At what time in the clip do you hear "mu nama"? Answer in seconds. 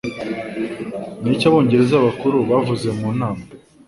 2.99-3.43